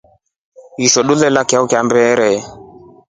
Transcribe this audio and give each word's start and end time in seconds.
Ngoto 0.79 0.99
ntwela 1.03 1.41
chao 1.49 1.65
cha 1.71 1.79
mmbere. 1.85 2.29